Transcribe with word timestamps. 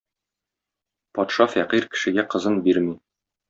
Патша 1.19 1.47
фәкыйрь 1.57 1.87
кешегә 1.95 2.29
кызын 2.35 2.61
бирми. 2.69 2.99